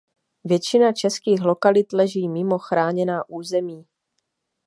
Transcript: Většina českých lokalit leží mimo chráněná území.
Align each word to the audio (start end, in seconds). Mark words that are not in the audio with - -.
Většina 0.43 0.93
českých 0.93 1.41
lokalit 1.41 1.93
leží 1.93 2.29
mimo 2.29 2.57
chráněná 2.59 3.29
území. 3.29 3.87